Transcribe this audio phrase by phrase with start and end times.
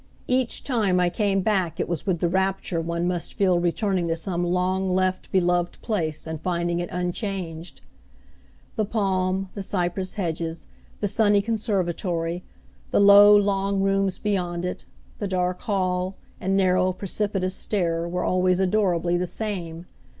[0.27, 4.15] Each time I came back it was with the rapture one must feel returning to
[4.15, 7.81] some long left, beloved place and finding it unchanged.
[8.77, 10.65] The palm, the cypress hedges,
[11.01, 12.41] the sunny conservatory,
[12.89, 14.85] the low, long rooms beyond it,
[15.19, 19.85] the dark hall, and narrow, precipitous stair were always adorably the same.